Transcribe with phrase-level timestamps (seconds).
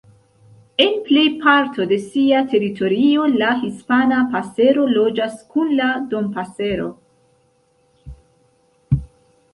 [0.85, 6.89] En plej parto de sia teritorio, la Hispana pasero loĝas kun la Dompasero.